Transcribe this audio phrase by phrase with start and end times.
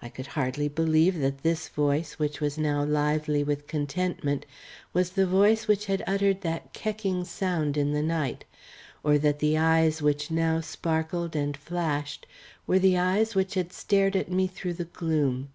[0.00, 4.46] I could hardly believe that this voice which was now lively with contentment
[4.94, 8.46] was the voice which had uttered that kecking sound in the night,
[9.02, 12.26] or that the eyes which now sparkled and flashed
[12.66, 15.50] were the eyes which had stared at me through the gloom.